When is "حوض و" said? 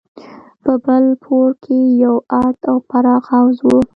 3.33-3.69